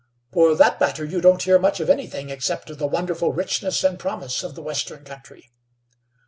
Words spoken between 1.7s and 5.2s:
of anything, except of the wonderful richness and promise of the western